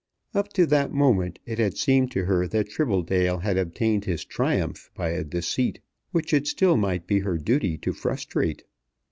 Up 0.33 0.51
to 0.53 0.65
that 0.65 0.91
moment 0.91 1.37
it 1.45 1.59
had 1.59 1.77
seemed 1.77 2.09
to 2.13 2.25
her 2.25 2.47
that 2.47 2.69
Tribbledale 2.69 3.43
had 3.43 3.55
obtained 3.55 4.05
his 4.05 4.25
triumph 4.25 4.89
by 4.95 5.09
a 5.09 5.23
deceit 5.23 5.79
which 6.09 6.33
it 6.33 6.47
still 6.47 6.75
might 6.75 7.05
be 7.05 7.19
her 7.19 7.37
duty 7.37 7.77
to 7.77 7.93
frustrate. 7.93 8.63